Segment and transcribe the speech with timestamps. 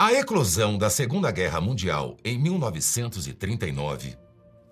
[0.00, 4.16] A eclosão da Segunda Guerra Mundial em 1939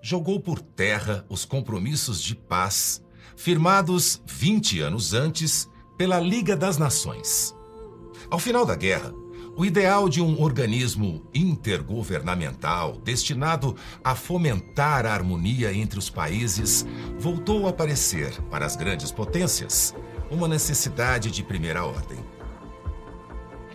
[0.01, 3.03] jogou por terra os compromissos de paz
[3.35, 5.69] firmados 20 anos antes
[5.99, 7.53] pela Liga das Nações.
[8.31, 9.13] Ao final da guerra,
[9.57, 13.75] o ideal de um organismo intergovernamental destinado
[14.05, 16.87] a fomentar a harmonia entre os países
[17.19, 19.93] voltou a aparecer para as grandes potências
[20.31, 22.36] uma necessidade de primeira ordem.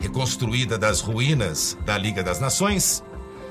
[0.02, 3.04] Reconstruída das ruínas da Liga das Nações,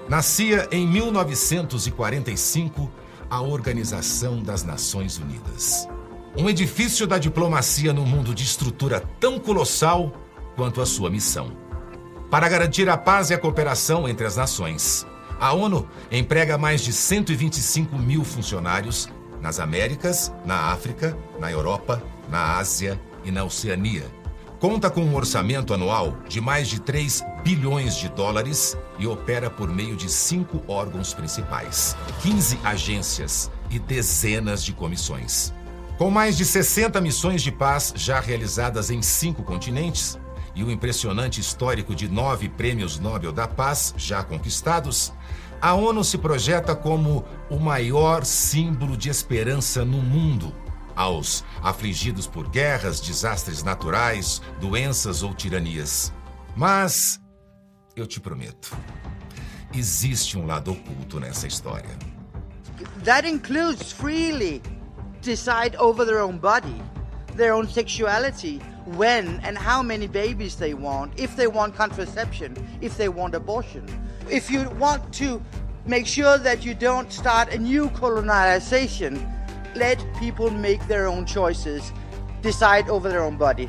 [0.08, 2.90] nascia em 1945
[3.30, 5.88] a Organização das Nações Unidas.
[6.36, 10.12] Um edifício da diplomacia no mundo de estrutura tão colossal
[10.56, 11.52] quanto a sua missão.
[12.28, 15.06] Para garantir a paz e a cooperação entre as nações,
[15.38, 19.08] a ONU emprega mais de 125 mil funcionários
[19.40, 24.18] nas Américas, na África, na Europa, na Ásia e na Oceania
[24.60, 29.70] Conta com um orçamento anual de mais de 3 bilhões de dólares e opera por
[29.70, 35.54] meio de cinco órgãos principais, 15 agências e dezenas de comissões.
[35.96, 40.18] Com mais de 60 missões de paz já realizadas em cinco continentes
[40.54, 45.10] e um impressionante histórico de nove prêmios Nobel da Paz já conquistados,
[45.58, 50.52] a ONU se projeta como o maior símbolo de esperança no mundo
[50.94, 56.12] aos afligidos por guerras, desastres naturais, doenças ou tiranias.
[56.56, 57.20] Mas
[57.96, 58.76] eu te prometo,
[59.74, 61.90] existe um lado oculto nessa história.
[63.04, 64.62] That includes freely
[65.22, 66.80] decide over their own body,
[67.36, 68.60] their own sexuality,
[68.96, 73.84] when and how many babies they want, if they want contraception, if they want abortion.
[74.28, 75.40] If you want to
[75.86, 79.26] make sure that you don't start a new colonization,
[79.74, 81.92] let people make their own choices,
[82.42, 83.68] decide over their own body.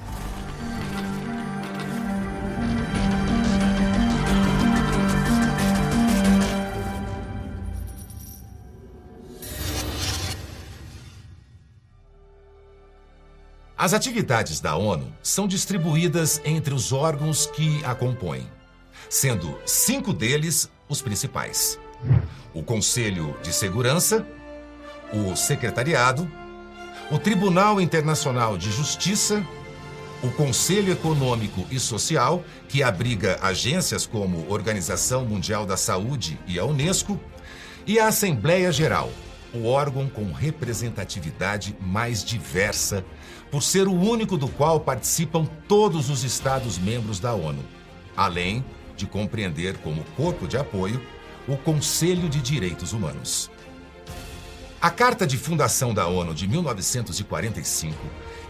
[13.81, 18.47] As atividades da ONU são distribuídas entre os órgãos que a compõem,
[19.09, 21.79] sendo cinco deles os principais:
[22.53, 24.23] o Conselho de Segurança,
[25.13, 26.29] o Secretariado,
[27.11, 29.45] o Tribunal Internacional de Justiça,
[30.23, 36.65] o Conselho Econômico e Social, que abriga agências como Organização Mundial da Saúde e a
[36.65, 37.19] Unesco,
[37.85, 39.11] e a Assembleia Geral,
[39.53, 43.03] o órgão com representatividade mais diversa,
[43.49, 47.63] por ser o único do qual participam todos os Estados-membros da ONU,
[48.15, 48.63] além
[48.95, 51.01] de compreender como corpo de apoio
[51.47, 53.50] o Conselho de Direitos Humanos.
[54.81, 57.95] A Carta de Fundação da ONU de 1945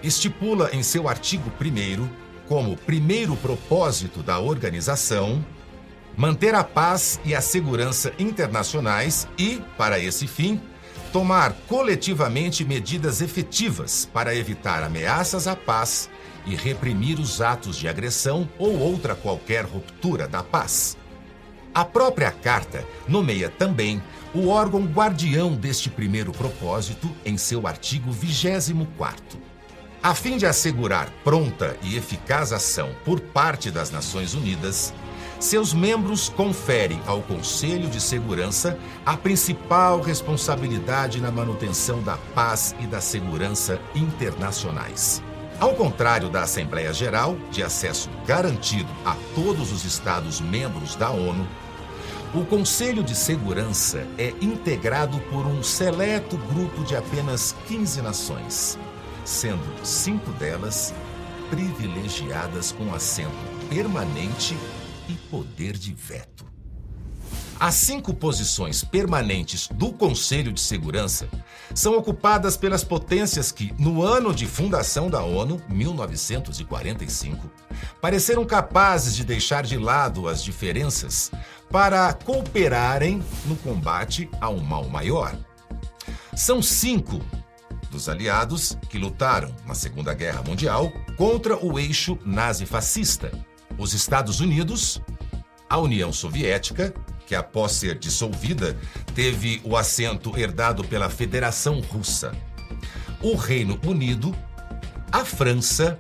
[0.02, 2.08] estipula em seu artigo 1
[2.48, 5.46] como primeiro propósito da organização
[6.16, 10.62] manter a paz e a segurança internacionais e, para esse fim,
[11.12, 16.10] tomar coletivamente medidas efetivas para evitar ameaças à paz
[16.46, 20.96] e reprimir os atos de agressão ou outra qualquer ruptura da paz.
[21.74, 29.40] A própria carta nomeia também o órgão guardião deste primeiro propósito em seu artigo 24.
[30.04, 34.94] A fim de assegurar pronta e eficaz ação por parte das Nações Unidas,
[35.40, 42.86] seus membros conferem ao Conselho de Segurança a principal responsabilidade na manutenção da paz e
[42.86, 45.24] da segurança internacionais.
[45.62, 51.48] Ao contrário da Assembleia Geral, de acesso garantido a todos os Estados-membros da ONU,
[52.34, 58.80] o Conselho de Segurança é integrado por um seleto grupo de apenas 15 nações,
[59.26, 60.94] sendo cinco delas
[61.50, 63.36] privilegiadas com assento
[63.70, 64.58] permanente
[65.10, 66.46] e poder de veto.
[67.60, 71.28] As cinco posições permanentes do Conselho de Segurança
[71.76, 77.52] são ocupadas pelas potências que, no ano de fundação da ONU, 1945,
[78.02, 81.30] pareceram capazes de deixar de lado as diferenças
[81.72, 85.36] para cooperarem no combate a um mal maior.
[86.36, 87.20] São cinco
[87.90, 93.32] dos aliados que lutaram na Segunda Guerra Mundial contra o eixo nazi-fascista:
[93.78, 95.02] os Estados Unidos,
[95.70, 96.94] a União Soviética
[97.32, 98.78] que após ser dissolvida,
[99.16, 102.34] teve o assento herdado pela Federação Russa,
[103.22, 104.36] o Reino Unido,
[105.10, 105.98] a França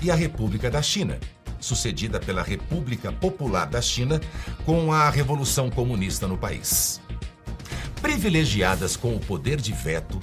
[0.00, 1.18] e a República da China,
[1.60, 4.20] sucedida pela República Popular da China
[4.64, 7.00] com a Revolução Comunista no país.
[8.00, 10.18] Privilegiadas com o poder de veto,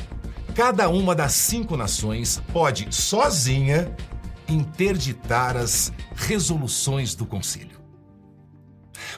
[0.56, 3.96] cada uma das cinco nações pode, sozinha,
[4.50, 7.78] interditar as resoluções do Conselho.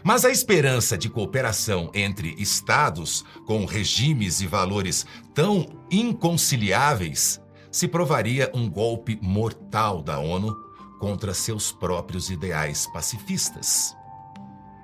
[0.03, 8.51] Mas a esperança de cooperação entre estados com regimes e valores tão inconciliáveis se provaria
[8.53, 10.68] um golpe mortal da ONU
[10.99, 13.95] contra seus próprios ideais pacifistas.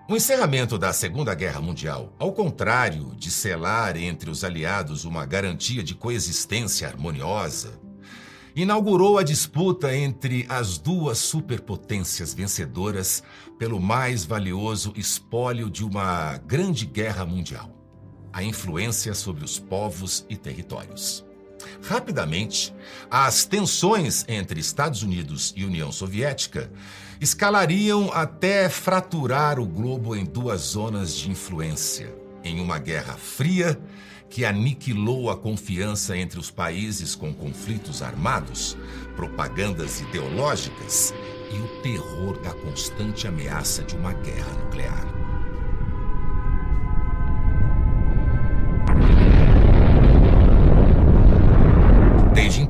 [0.08, 5.84] O encerramento da Segunda Guerra Mundial, ao contrário de selar entre os aliados uma garantia
[5.84, 7.80] de coexistência harmoniosa,
[8.56, 13.24] inaugurou a disputa entre as duas superpotências vencedoras
[13.58, 17.76] pelo mais valioso espólio de uma grande guerra mundial:
[18.32, 21.25] a influência sobre os povos e territórios.
[21.84, 22.74] Rapidamente,
[23.10, 26.72] as tensões entre Estados Unidos e União Soviética
[27.20, 32.14] escalariam até fraturar o globo em duas zonas de influência,
[32.44, 33.80] em uma guerra fria
[34.30, 38.76] que aniquilou a confiança entre os países com conflitos armados,
[39.16, 41.14] propagandas ideológicas
[41.54, 45.25] e o terror da constante ameaça de uma guerra nuclear.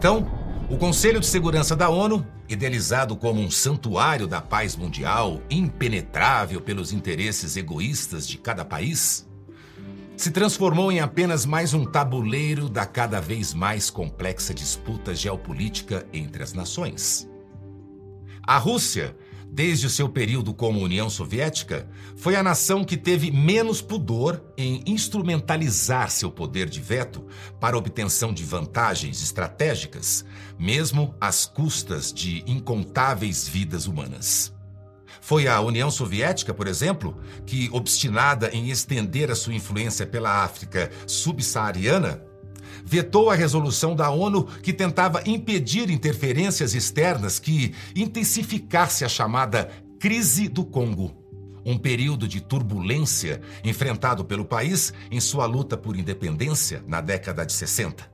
[0.05, 0.23] Então,
[0.69, 6.93] o Conselho de Segurança da ONU, idealizado como um santuário da paz mundial, impenetrável pelos
[6.93, 9.27] interesses egoístas de cada país,
[10.15, 16.43] se transformou em apenas mais um tabuleiro da cada vez mais complexa disputa geopolítica entre
[16.43, 17.27] as nações.
[18.43, 19.17] A Rússia
[19.55, 21.87] Desde o seu período como União Soviética,
[22.17, 27.25] foi a nação que teve menos pudor em instrumentalizar seu poder de veto
[27.57, 30.25] para obtenção de vantagens estratégicas,
[30.59, 34.53] mesmo às custas de incontáveis vidas humanas.
[35.21, 40.91] Foi a União Soviética, por exemplo, que, obstinada em estender a sua influência pela África
[41.07, 42.21] subsaariana,
[42.85, 50.47] vetou a resolução da ONU que tentava impedir interferências externas que intensificasse a chamada crise
[50.47, 51.11] do Congo.
[51.65, 57.53] Um período de turbulência enfrentado pelo país em sua luta por independência na década de
[57.53, 58.13] 60.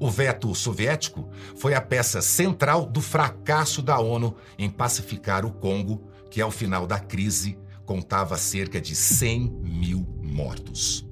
[0.00, 6.02] O veto soviético foi a peça central do fracasso da ONU em pacificar o Congo,
[6.28, 11.05] que ao final da crise contava cerca de 100 mil mortos.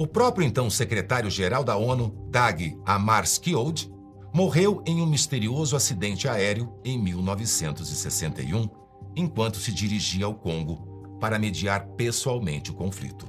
[0.00, 3.92] O próprio então secretário-geral da ONU, Dag Hammarskjöld,
[4.32, 8.66] morreu em um misterioso acidente aéreo em 1961,
[9.14, 13.26] enquanto se dirigia ao Congo para mediar pessoalmente o conflito.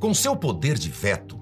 [0.00, 1.38] Com seu poder de veto,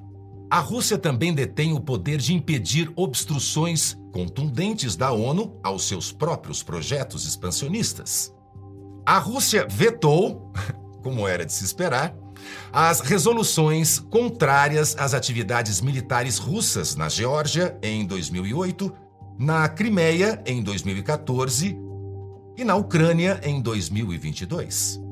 [0.51, 6.61] a Rússia também detém o poder de impedir obstruções contundentes da ONU aos seus próprios
[6.61, 8.35] projetos expansionistas.
[9.07, 10.51] A Rússia vetou,
[11.05, 12.24] como era de se esperar,
[12.73, 18.93] as resoluções contrárias às atividades militares russas na Geórgia em 2008,
[19.39, 21.79] na Crimeia em 2014
[22.57, 25.05] e na Ucrânia em 2022.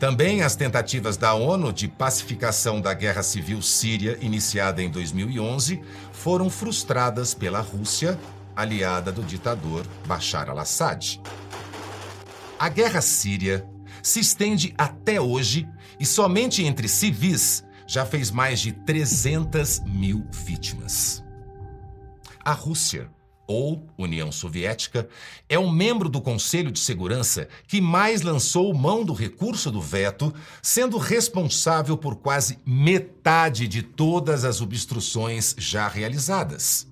[0.00, 6.48] Também as tentativas da ONU de pacificação da guerra civil síria, iniciada em 2011, foram
[6.48, 8.18] frustradas pela Rússia,
[8.56, 11.20] aliada do ditador Bashar al-Assad.
[12.58, 13.68] A guerra síria
[14.02, 15.68] se estende até hoje
[15.98, 21.24] e somente entre civis já fez mais de 300 mil vítimas.
[22.44, 23.10] A Rússia,
[23.48, 25.08] ou União Soviética,
[25.48, 30.32] é um membro do Conselho de Segurança que mais lançou mão do recurso do veto,
[30.62, 36.88] sendo responsável por quase metade de todas as obstruções já realizadas.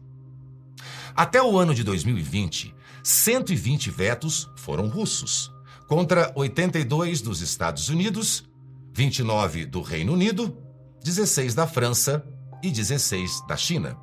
[1.15, 2.75] Até o ano de 2020,
[3.05, 5.53] 120 vetos foram russos
[5.89, 8.45] contra 82 dos Estados Unidos,
[8.93, 10.57] 29 do Reino Unido,
[11.03, 12.25] 16 da França
[12.63, 13.97] e 16 da China.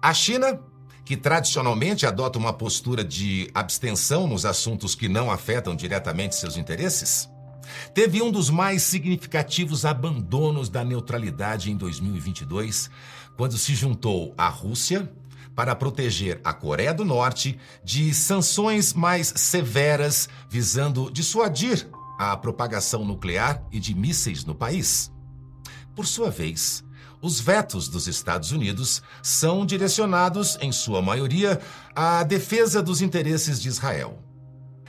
[0.00, 0.60] A China,
[1.04, 7.28] que tradicionalmente adota uma postura de abstenção nos assuntos que não afetam diretamente seus interesses,
[7.92, 12.88] teve um dos mais significativos abandonos da neutralidade em 2022,
[13.36, 15.10] quando se juntou à Rússia,
[15.58, 23.60] para proteger a Coreia do Norte de sanções mais severas visando dissuadir a propagação nuclear
[23.72, 25.10] e de mísseis no país.
[25.96, 26.84] Por sua vez,
[27.20, 31.60] os vetos dos Estados Unidos são direcionados, em sua maioria,
[31.92, 34.22] à defesa dos interesses de Israel.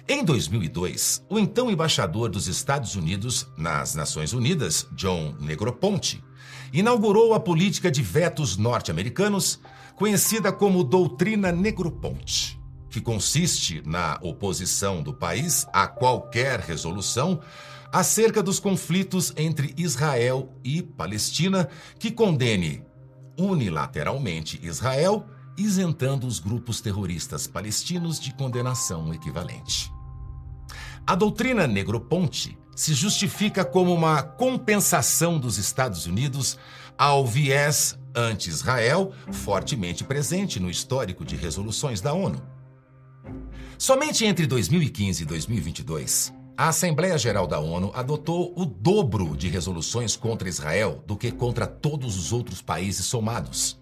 [0.07, 6.23] Em 2002, o então embaixador dos Estados Unidos nas Nações Unidas, John Negroponte,
[6.71, 9.59] inaugurou a política de vetos norte-americanos
[9.99, 12.57] conhecida como Doutrina Negroponte,
[12.89, 17.41] que consiste na oposição do país a qualquer resolução
[17.91, 21.67] acerca dos conflitos entre Israel e Palestina
[21.99, 22.81] que condene
[23.37, 25.25] unilateralmente Israel,
[25.57, 29.91] isentando os grupos terroristas palestinos de condenação equivalente.
[31.09, 36.55] A doutrina Negroponte se justifica como uma compensação dos Estados Unidos
[36.95, 42.39] ao viés anti-Israel fortemente presente no histórico de resoluções da ONU.
[43.75, 50.15] Somente entre 2015 e 2022, a Assembleia Geral da ONU adotou o dobro de resoluções
[50.15, 53.78] contra Israel do que contra todos os outros países somados.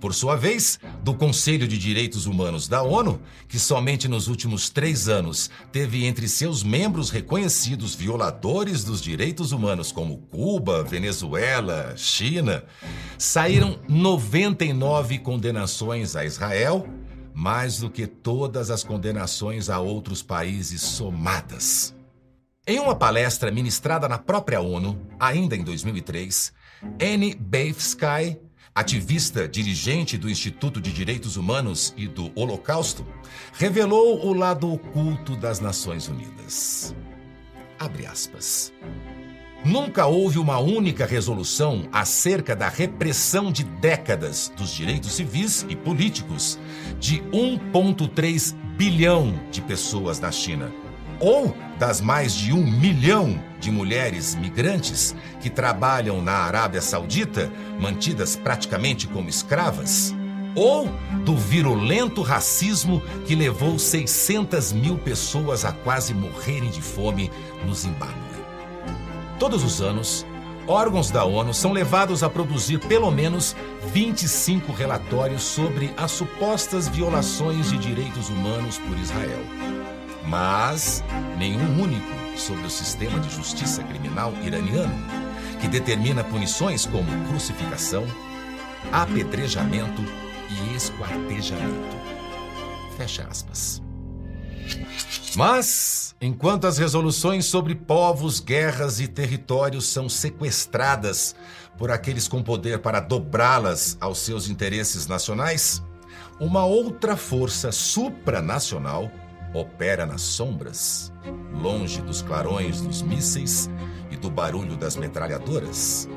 [0.00, 5.08] Por sua vez, do Conselho de Direitos Humanos da ONU, que somente nos últimos três
[5.08, 12.62] anos teve entre seus membros reconhecidos violadores dos direitos humanos como Cuba, Venezuela, China,
[13.18, 16.86] saíram 99 condenações a Israel,
[17.34, 21.92] mais do que todas as condenações a outros países somadas.
[22.64, 26.52] Em uma palestra ministrada na própria ONU, ainda em 2003,
[27.00, 28.38] Annie Baifsky
[28.78, 33.04] ativista dirigente do Instituto de Direitos Humanos e do Holocausto,
[33.52, 36.94] revelou o lado oculto das Nações Unidas.
[37.76, 38.72] Abre aspas.
[39.64, 46.56] Nunca houve uma única resolução acerca da repressão de décadas dos direitos civis e políticos
[47.00, 50.72] de 1,3 bilhão de pessoas na China
[51.18, 58.36] ou das mais de um milhão de mulheres migrantes que trabalham na Arábia Saudita, mantidas
[58.36, 60.14] praticamente como escravas,
[60.54, 60.88] ou
[61.24, 67.30] do virulento racismo que levou 600 mil pessoas a quase morrerem de fome
[67.64, 68.14] no Zimbábue.
[69.38, 70.26] Todos os anos,
[70.66, 73.54] órgãos da ONU são levados a produzir pelo menos
[73.92, 79.44] 25 relatórios sobre as supostas violações de direitos humanos por Israel
[80.28, 81.02] mas
[81.38, 84.94] nenhum único sobre o sistema de justiça criminal iraniano,
[85.60, 88.06] que determina punições como crucificação,
[88.92, 90.02] apedrejamento
[90.50, 91.96] e esquartejamento.
[92.96, 93.82] Fecha aspas.
[95.36, 101.34] Mas, enquanto as resoluções sobre povos, guerras e territórios são sequestradas
[101.76, 105.82] por aqueles com poder para dobrá-las aos seus interesses nacionais,
[106.40, 109.10] uma outra força supranacional
[109.54, 111.12] opera nas sombras,
[111.52, 113.70] longe dos clarões dos mísseis
[114.10, 116.08] e do barulho das metralhadoras.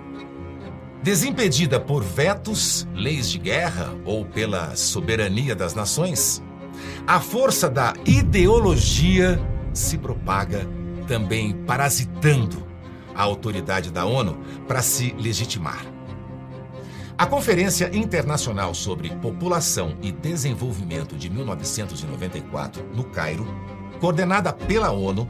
[1.03, 6.43] Desimpedida por vetos, leis de guerra ou pela soberania das nações,
[7.07, 9.39] a força da ideologia
[9.73, 10.67] se propaga
[11.07, 12.65] também parasitando
[13.15, 14.37] a autoridade da ONU
[14.67, 15.85] para se legitimar.
[17.17, 23.45] A Conferência Internacional sobre População e Desenvolvimento de 1994, no Cairo,
[24.01, 25.27] coordenada pela ONU,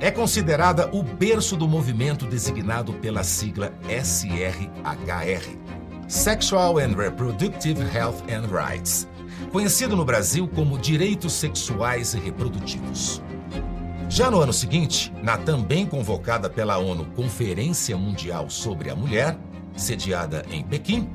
[0.00, 5.56] é considerada o berço do movimento designado pela sigla SRHR
[6.08, 9.06] Sexual and Reproductive Health and Rights
[9.52, 13.22] conhecido no Brasil como Direitos Sexuais e Reprodutivos.
[14.08, 19.36] Já no ano seguinte, na também convocada pela ONU Conferência Mundial sobre a Mulher,
[19.76, 21.08] sediada em Pequim,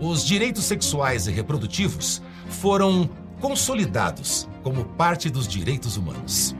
[0.00, 3.08] os direitos sexuais e reprodutivos foram
[3.40, 6.52] consolidados como parte dos direitos humanos.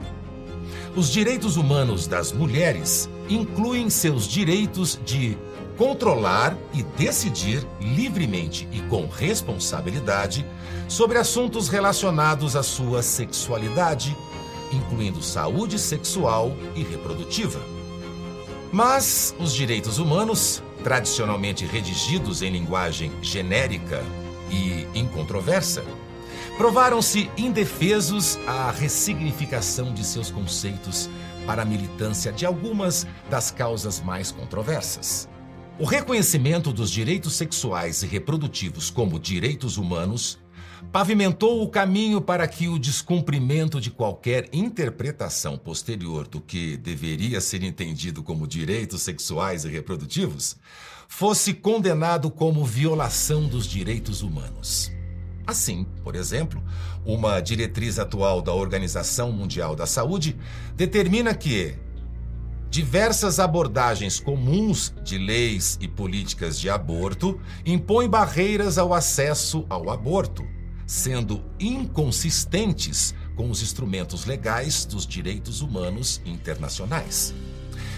[0.95, 5.37] Os direitos humanos das mulheres incluem seus direitos de
[5.77, 10.45] controlar e decidir livremente e com responsabilidade
[10.87, 14.15] sobre assuntos relacionados à sua sexualidade,
[14.71, 17.59] incluindo saúde sexual e reprodutiva.
[18.71, 24.01] Mas os direitos humanos tradicionalmente redigidos em linguagem genérica
[24.49, 25.83] e incontroversa,
[26.57, 31.07] provaram-se indefesos à ressignificação de seus conceitos
[31.45, 35.29] para a militância de algumas das causas mais controversas.
[35.79, 40.39] O reconhecimento dos direitos sexuais e reprodutivos como direitos humanos
[40.91, 47.61] pavimentou o caminho para que o descumprimento de qualquer interpretação posterior do que deveria ser
[47.61, 50.57] entendido como direitos sexuais e reprodutivos
[51.07, 54.96] fosse condenado como violação dos direitos humanos.
[55.47, 56.61] Assim, por exemplo,
[57.05, 60.37] uma diretriz atual da Organização Mundial da Saúde
[60.75, 61.73] determina que
[62.69, 70.45] diversas abordagens comuns de leis e políticas de aborto impõem barreiras ao acesso ao aborto
[70.87, 77.35] sendo inconsistentes com os instrumentos legais dos direitos humanos internacionais.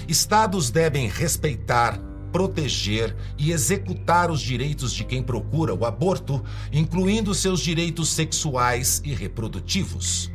[0.08, 7.60] Estados devem respeitar, proteger e executar os direitos de quem procura o aborto, incluindo seus
[7.60, 10.32] direitos sexuais e reprodutivos.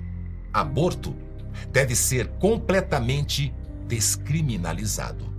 [0.52, 1.14] Aborto
[1.72, 3.52] deve ser completamente
[3.86, 5.32] descriminalizado.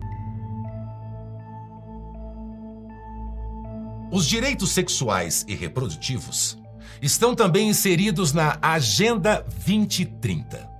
[4.12, 6.57] Os direitos sexuais e reprodutivos
[7.01, 10.74] estão também inseridos na Agenda 2030.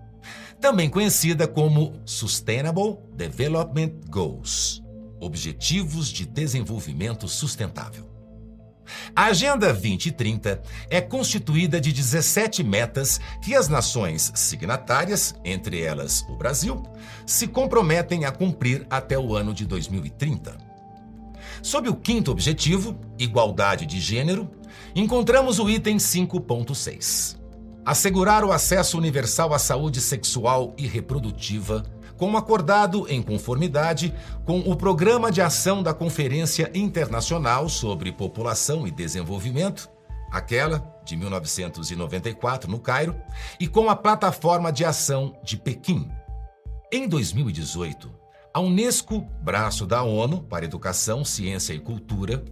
[0.62, 4.85] também conhecida como Sustainable Development Goals
[5.26, 8.08] Objetivos de Desenvolvimento Sustentável.
[9.16, 16.36] A Agenda 2030 é constituída de 17 metas que as nações signatárias, entre elas o
[16.36, 16.84] Brasil,
[17.26, 20.56] se comprometem a cumprir até o ano de 2030.
[21.64, 24.48] Sob o quinto objetivo, igualdade de gênero,
[24.96, 27.36] encontramos o item 5.6.
[27.84, 31.84] Assegurar o acesso universal à saúde sexual e reprodutiva
[32.18, 34.14] como acordado em conformidade
[34.46, 39.90] com o Programa de Ação da Conferência Internacional sobre População e Desenvolvimento,
[40.32, 43.16] aquela de 1994 no Cairo,
[43.60, 46.10] e com a Plataforma de Ação de Pequim.
[46.92, 48.12] Em 2018,
[48.54, 52.44] a Unesco, braço da ONU para Educação, Ciência e Cultura,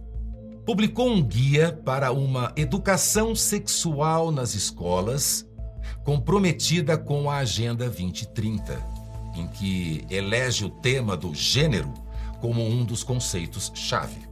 [0.64, 5.46] publicou um guia para uma educação sexual nas escolas,
[6.04, 8.93] comprometida com a Agenda 2030
[9.34, 11.92] em que elege o tema do gênero
[12.40, 14.28] como um dos conceitos-chave.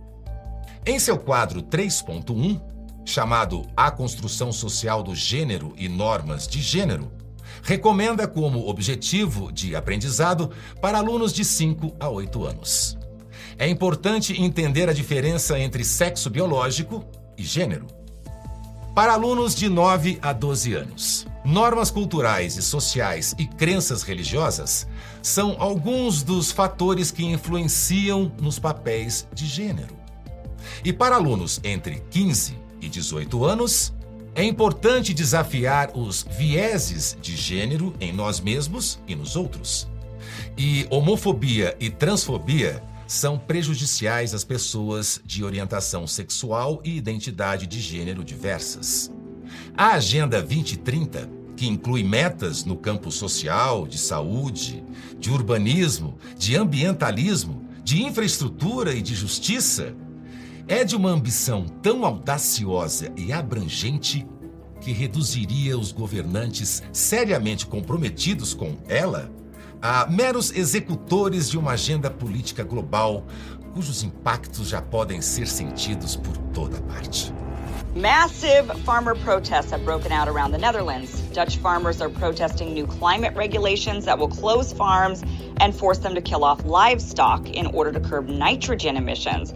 [0.84, 2.60] Em seu quadro 3.1,
[3.04, 7.10] chamado A Construção Social do Gênero e Normas de Gênero,
[7.62, 12.98] recomenda como objetivo de aprendizado para alunos de 5 a 8 anos.
[13.58, 17.04] É importante entender a diferença entre sexo biológico
[17.36, 17.86] e gênero.
[18.94, 24.86] Para alunos de 9 a 12 anos, normas culturais e sociais e crenças religiosas
[25.22, 29.96] são alguns dos fatores que influenciam nos papéis de gênero.
[30.84, 33.94] E para alunos entre 15 e 18 anos,
[34.34, 39.88] é importante desafiar os vieses de gênero em nós mesmos e nos outros.
[40.54, 42.82] E homofobia e transfobia
[43.12, 49.12] são prejudiciais às pessoas de orientação sexual e identidade de gênero diversas.
[49.76, 54.82] A Agenda 2030, que inclui metas no campo social, de saúde,
[55.18, 59.94] de urbanismo, de ambientalismo, de infraestrutura e de justiça,
[60.66, 64.26] é de uma ambição tão audaciosa e abrangente
[64.80, 69.30] que reduziria os governantes seriamente comprometidos com ela
[69.82, 73.24] a meros executores de uma agenda política global
[73.74, 77.32] cujos impactos já podem ser sentidos por toda parte.
[77.96, 81.20] Massive farmer protests have broken out around the Netherlands.
[81.32, 85.22] Dutch farmers are protesting new climate regulations that will close farms
[85.60, 89.52] and force them to kill off livestock in order to curb nitrogen emissions.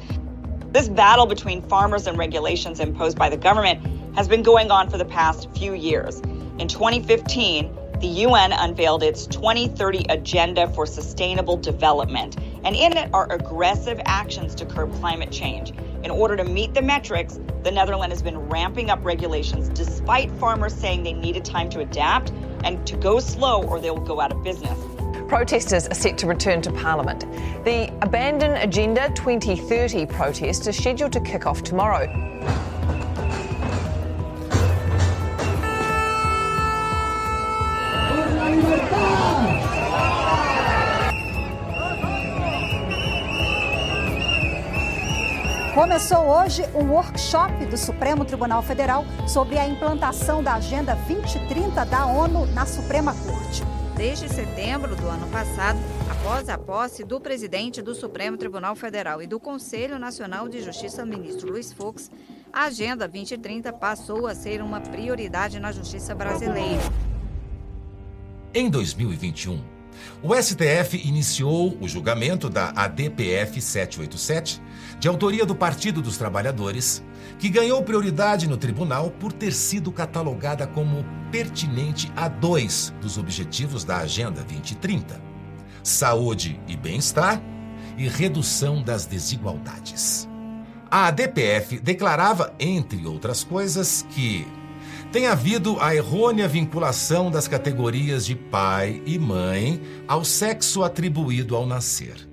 [0.73, 3.81] This battle between farmers and regulations imposed by the government
[4.17, 6.21] has been going on for the past few years.
[6.59, 13.31] In 2015, the UN unveiled its 2030 Agenda for Sustainable Development, and in it are
[13.33, 15.73] aggressive actions to curb climate change.
[16.05, 20.75] In order to meet the metrics, the Netherlands has been ramping up regulations despite farmers
[20.75, 22.33] saying they needed time to adapt
[22.65, 24.79] and to go slow or they will go out of business.
[25.27, 27.21] Protesters are set to return to Parliament.
[27.65, 32.07] The Abandon Agenda 2030 protest is scheduled to kick off tomorrow.
[45.77, 52.07] Começou hoje um workshop do Supremo Tribunal Federal sobre a implantação da Agenda 2030 da
[52.07, 53.63] ONU na Suprema Corte.
[53.95, 55.79] Desde setembro do ano passado,
[56.11, 61.05] após a posse do presidente do Supremo Tribunal Federal e do Conselho Nacional de Justiça,
[61.05, 62.11] ministro Luiz Fux,
[62.51, 66.81] a Agenda 2030 passou a ser uma prioridade na justiça brasileira.
[68.55, 69.77] Em 2021,
[70.23, 74.61] o STF iniciou o julgamento da ADPF 787,
[74.99, 77.03] de autoria do Partido dos Trabalhadores,
[77.39, 83.85] que ganhou prioridade no tribunal por ter sido catalogada como pertinente a dois dos objetivos
[83.85, 85.21] da Agenda 2030:
[85.83, 87.43] saúde e bem-estar
[87.99, 90.29] e redução das desigualdades.
[90.91, 94.47] A ADPF declarava, entre outras coisas, que
[95.11, 101.67] tem havido a errônea vinculação das categorias de pai e mãe ao sexo atribuído ao
[101.67, 102.29] nascer.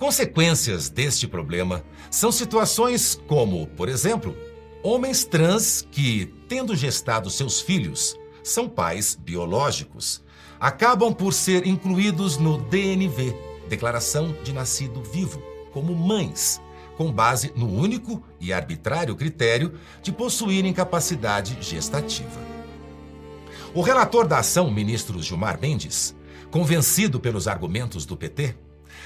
[0.00, 4.34] Consequências deste problema são situações como, por exemplo,
[4.82, 10.24] homens trans que, tendo gestado seus filhos, são pais biológicos,
[10.58, 13.36] acabam por ser incluídos no DNV,
[13.68, 16.62] Declaração de Nascido Vivo, como mães
[16.96, 22.40] com base no único e arbitrário critério de possuírem capacidade gestativa.
[23.74, 26.16] O relator da ação, ministro Gilmar Mendes,
[26.50, 28.56] convencido pelos argumentos do PT,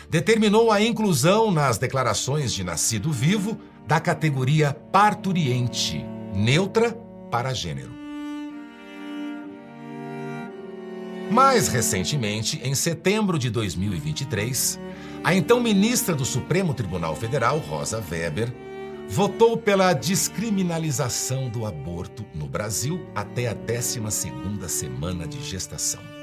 [0.08, 6.92] determinou a inclusão nas declarações de nascido vivo da categoria parturiente, neutra
[7.30, 7.92] para gênero.
[11.30, 14.78] Mais recentemente, em setembro de 2023,
[15.22, 18.52] a então ministra do Supremo Tribunal Federal, Rosa Weber,
[19.08, 26.13] votou pela descriminalização do aborto no Brasil até a 12ª semana de gestação.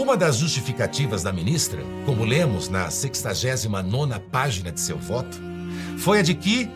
[0.00, 5.38] Uma das justificativas da ministra, como lemos na 69ª página de seu voto,
[5.98, 6.70] foi a de que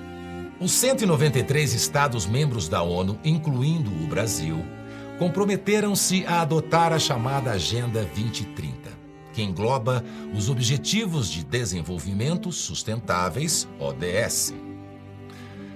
[0.60, 4.62] os 193 Estados membros da ONU, incluindo o Brasil,
[5.18, 8.90] comprometeram-se a adotar a chamada Agenda 2030,
[9.32, 14.52] que engloba os Objetivos de Desenvolvimento Sustentáveis, ODS.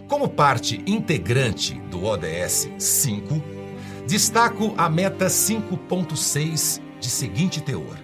[0.06, 3.42] Como parte integrante do ODS 5,
[4.06, 7.98] destaco a meta 5.6 de seguinte teor: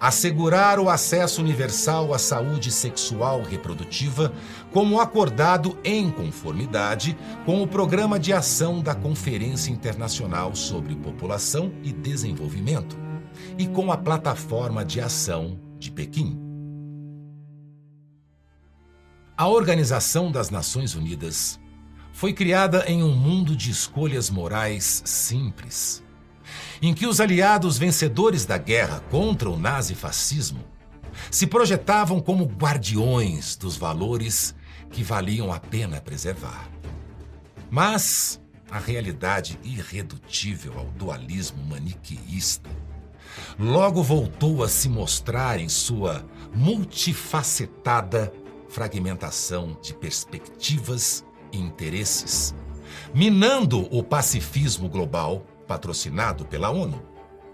[0.00, 4.32] assegurar o acesso universal à saúde sexual reprodutiva,
[4.72, 11.92] como acordado em conformidade com o Programa de Ação da Conferência Internacional sobre População e
[11.92, 12.96] Desenvolvimento
[13.56, 16.38] e com a Plataforma de Ação de Pequim.
[19.36, 21.58] A Organização das Nações Unidas
[22.12, 26.01] foi criada em um mundo de escolhas morais simples
[26.82, 30.64] em que os aliados vencedores da guerra contra o nazifascismo
[31.30, 34.52] se projetavam como guardiões dos valores
[34.90, 36.68] que valiam a pena preservar.
[37.70, 42.68] Mas a realidade irredutível ao dualismo maniqueísta
[43.58, 48.32] logo voltou a se mostrar em sua multifacetada
[48.68, 52.54] fragmentação de perspectivas e interesses,
[53.14, 57.00] minando o pacifismo global patrocinado pela ONU,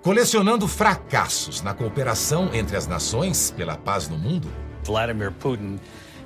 [0.03, 4.49] colecionando fracassos na cooperação entre as nações pela paz no mundo.
[4.85, 5.79] Vladimir Putin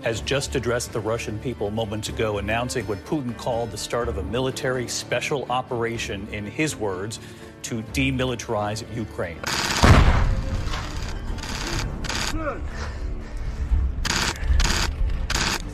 [0.04, 4.18] has just addressed the Russian people moments ago, announcing what Putin called the start of
[4.18, 7.20] a military special operation, in his words,
[7.62, 9.38] to demilitarize Ukraine.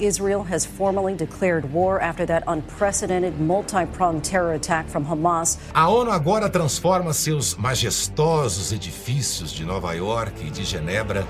[0.00, 5.58] Israel has formally declared war after that unprecedented multi-pronged terror attack from Hamas.
[5.74, 11.26] A ONU agora transforma seus majestosos edifícios de Nova York e de Genebra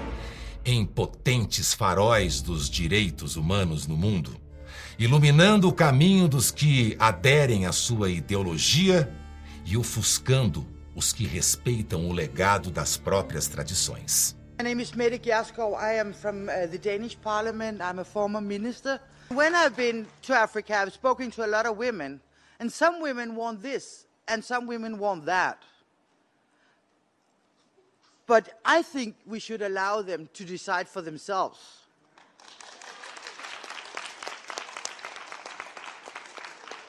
[0.64, 4.36] em potentes faróis dos direitos humanos no mundo,
[4.98, 9.10] iluminando o caminho dos que aderem à sua ideologia
[9.64, 14.37] e ofuscando os que respeitam o legado das próprias tradições.
[14.58, 15.78] My name is Mette Gjerskov.
[15.78, 17.80] I am from uh, the Danish Parliament.
[17.80, 18.98] I'm a former minister.
[19.28, 22.20] When I've been to Africa, I've spoken to a lot of women,
[22.58, 25.62] and some women want this, and some women want that.
[28.26, 31.60] But I think we should allow them to decide for themselves.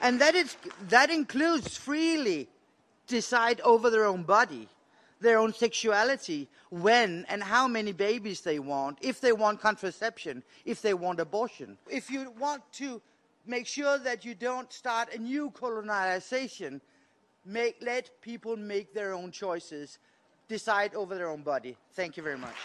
[0.02, 2.50] And that, is, that includes freely
[3.06, 4.70] decide over their own body
[5.22, 10.82] their own sexuality, when and how many babies they want, if they want contraception, if
[10.82, 11.78] they want abortion.
[11.90, 13.02] If you want to
[13.46, 16.82] make sure that you don't start a new colonization,
[17.46, 20.00] make, let people make their own choices,
[20.48, 21.76] decide over their own body.
[21.94, 22.56] Thank you very much.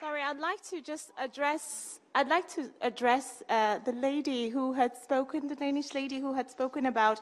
[0.00, 2.00] Sorry, I'd like to just address.
[2.14, 6.50] I'd like to address uh, the lady who had spoken, the Danish lady who had
[6.50, 7.20] spoken about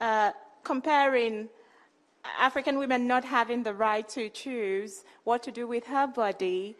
[0.00, 0.32] uh,
[0.64, 1.48] comparing
[2.38, 6.76] African women not having the right to choose what to do with her body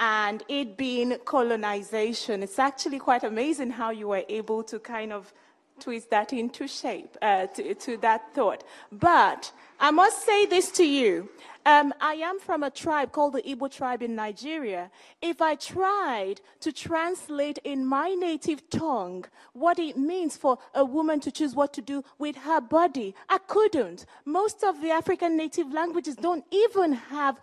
[0.00, 2.42] and it being colonization.
[2.42, 5.32] It's actually quite amazing how you were able to kind of
[5.80, 8.64] twist that into shape, uh, to, to, that thought.
[8.92, 11.28] But I must say this to you.
[11.66, 14.90] Um, I am from a tribe called the Igbo tribe in Nigeria.
[15.20, 21.20] If I tried to translate in my native tongue what it means for a woman
[21.20, 24.06] to choose what to do with her body, I couldn't.
[24.24, 27.38] Most of the African native languages don't even have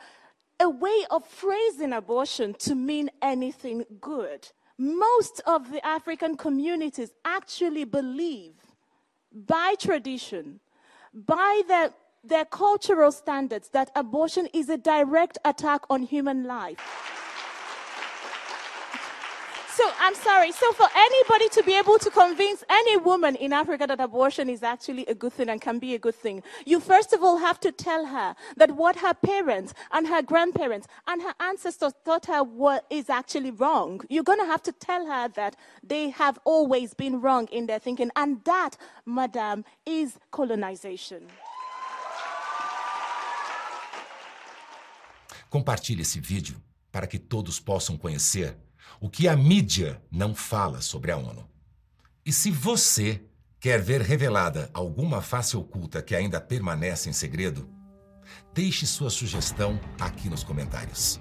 [0.60, 7.86] a way of phrasing abortion to mean anything good most of the African communities actually
[7.86, 8.54] believe,
[9.32, 10.60] by tradition,
[11.14, 11.92] by their,
[12.24, 16.80] their cultural standards, that abortion is a direct attack on human life.
[19.76, 20.54] So I'm sorry.
[20.54, 24.64] So for anybody to be able to convince any woman in Africa that abortion is
[24.64, 27.60] actually a good thing and can be a good thing, you first of all have
[27.60, 32.42] to tell her that what her parents and her grandparents and her ancestors thought her
[32.42, 34.00] what is actually wrong.
[34.08, 37.80] You're going to have to tell her that they have always been wrong in their
[37.80, 38.12] thinking.
[38.16, 41.28] And that, madam, is colonization.
[45.50, 46.56] Compartilhe esse vídeo
[46.94, 48.56] para que todos possam conhecer
[49.00, 51.48] o que a mídia não fala sobre a ONU.
[52.26, 53.22] E se você
[53.66, 57.68] Quer ver revelada alguma face oculta que ainda permanece em segredo?
[58.54, 61.20] Deixe sua sugestão aqui nos comentários.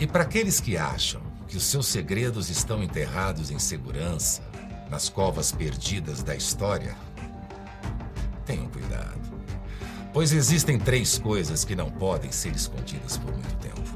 [0.00, 4.40] E para aqueles que acham que os seus segredos estão enterrados em segurança,
[4.88, 6.96] nas covas perdidas da história,
[8.46, 9.20] tenham cuidado.
[10.14, 13.89] Pois existem três coisas que não podem ser escondidas por muito tempo: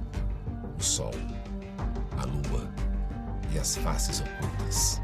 [3.65, 5.04] as faces ocultas.